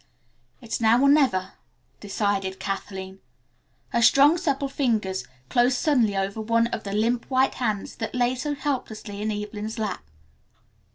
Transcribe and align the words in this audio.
"It's 0.61 0.81
now 0.81 0.99
or 0.99 1.07
never," 1.07 1.51
decided 1.99 2.59
Kathleen. 2.59 3.19
Her 3.89 4.01
strong 4.01 4.35
supple 4.35 4.67
fingers 4.67 5.25
closed 5.47 5.77
suddenly 5.77 6.17
over 6.17 6.41
one 6.41 6.65
of 6.65 6.83
the 6.83 6.91
limp 6.93 7.25
white 7.25 7.53
hands 7.53 7.97
that 7.97 8.15
lay 8.15 8.33
so 8.33 8.55
helplessly 8.55 9.21
in 9.21 9.29
Evelyn's 9.31 9.77
lap. 9.77 10.09